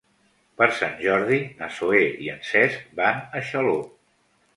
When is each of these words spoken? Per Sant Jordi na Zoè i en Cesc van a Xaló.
Per 0.59 0.67
Sant 0.77 0.95
Jordi 1.01 1.37
na 1.59 1.67
Zoè 1.75 1.99
i 2.29 2.29
en 2.37 2.39
Cesc 2.53 2.87
van 3.01 3.21
a 3.25 3.43
Xaló. 3.51 3.77